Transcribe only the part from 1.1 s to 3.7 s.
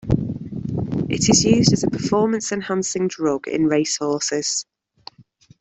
is used as a performance-enhancing drug in